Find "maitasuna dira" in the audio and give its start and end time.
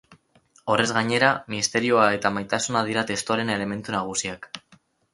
2.39-3.07